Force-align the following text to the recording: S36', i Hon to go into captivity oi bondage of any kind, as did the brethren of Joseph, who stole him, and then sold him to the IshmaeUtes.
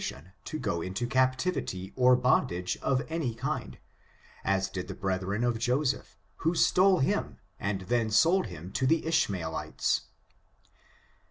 S36', 0.01 0.07
i 0.17 0.17
Hon 0.19 0.31
to 0.45 0.59
go 0.59 0.81
into 0.81 1.05
captivity 1.05 1.93
oi 1.95 2.15
bondage 2.15 2.75
of 2.77 3.03
any 3.07 3.35
kind, 3.35 3.77
as 4.43 4.67
did 4.67 4.87
the 4.87 4.95
brethren 4.95 5.43
of 5.43 5.59
Joseph, 5.59 6.17
who 6.37 6.55
stole 6.55 6.97
him, 7.01 7.37
and 7.59 7.81
then 7.81 8.09
sold 8.09 8.47
him 8.47 8.71
to 8.71 8.87
the 8.87 9.03
IshmaeUtes. 9.03 10.01